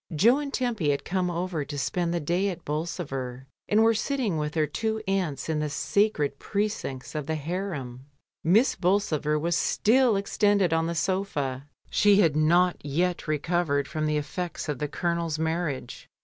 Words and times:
Jo 0.15 0.39
and 0.39 0.51
Tempy 0.51 0.89
had 0.89 1.05
come 1.05 1.29
over 1.29 1.63
to 1.63 1.77
spend 1.77 2.11
the 2.11 2.19
day 2.19 2.49
at 2.49 2.65
Bolsover, 2.65 3.45
and 3.69 3.83
were 3.83 3.93
sitting 3.93 4.39
with 4.39 4.53
their 4.53 4.65
two 4.65 4.99
aunts 5.07 5.47
in 5.47 5.59
the 5.59 5.69
sacred 5.69 6.39
precincts 6.39 7.13
of 7.13 7.27
the 7.27 7.35
harem. 7.35 8.07
Miss 8.43 8.73
Bolsover 8.75 9.37
was 9.37 9.55
still 9.55 10.15
extended 10.15 10.73
on 10.73 10.87
the 10.87 10.95
sofa, 10.95 11.67
she 11.91 12.19
had 12.19 12.35
LONDON 12.35 12.47
CIXY. 12.47 12.49
1 12.49 12.49
49 12.49 12.57
not 12.57 12.77
yet 12.97 13.27
recovered 13.27 13.87
from 13.87 14.07
the 14.07 14.17
effects 14.17 14.67
of 14.67 14.79
the 14.79 14.87
Colonel's 14.87 15.37
marriage. 15.37 16.09